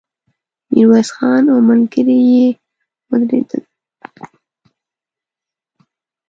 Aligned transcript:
ميرويس 0.71 1.09
خان 1.15 1.43
او 1.53 1.59
ملګري 1.69 2.17
يې 2.33 2.47
ودرېدل. 3.09 3.63